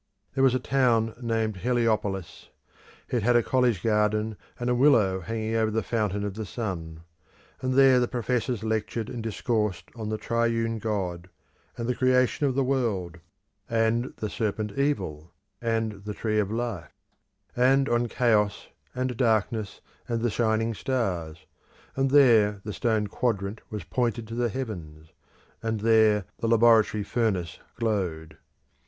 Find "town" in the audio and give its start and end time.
0.59-1.13